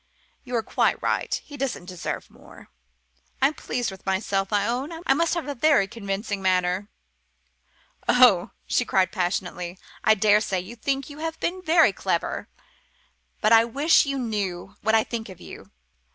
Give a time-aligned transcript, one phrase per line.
[0.43, 2.69] You're quite right he doesn't deserve more!
[3.39, 4.91] I am pleased with myself, I own.
[5.05, 6.89] I must have a very convincing manner."
[8.09, 12.49] "Oh," she cried passionately, "I daresay you think you've been very clever.
[13.41, 15.69] But I wish you knew what I think of you.